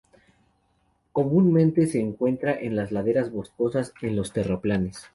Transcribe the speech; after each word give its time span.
Comúnmente 1.11 1.85
se 1.85 1.99
encuentra 1.99 2.59
en 2.59 2.75
las 2.75 2.91
laderas 2.91 3.31
boscosas 3.31 3.93
en 4.01 4.15
los 4.15 4.33
terraplenes. 4.33 5.05